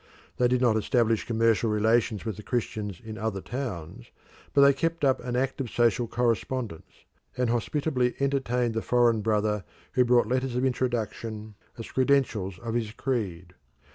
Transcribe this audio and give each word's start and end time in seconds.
They 0.37 0.47
did 0.47 0.61
not 0.61 0.77
establish 0.77 1.25
commercial 1.27 1.69
relations 1.69 2.25
with 2.25 2.35
the 2.35 2.41
Christians 2.41 2.99
in 2.99 3.19
other 3.19 3.39
towns, 3.39 4.09
but 4.51 4.61
they 4.61 4.73
kept 4.73 5.05
up 5.05 5.19
an 5.23 5.35
active 5.35 5.69
social 5.69 6.07
correspondence, 6.07 7.05
and 7.37 7.51
hospitably 7.51 8.15
entertained 8.19 8.73
the 8.73 8.81
foreign 8.81 9.21
brother 9.21 9.63
who 9.91 10.03
brought 10.03 10.25
letters 10.25 10.55
of 10.55 10.65
introduction 10.65 11.53
as 11.77 11.91
credentials 11.91 12.57
of 12.57 12.73
his 12.73 12.93
creed. 12.93 13.53